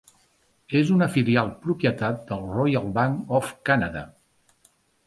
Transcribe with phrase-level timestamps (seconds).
[0.79, 4.07] És una filial propietat del Royal Bank of Canada.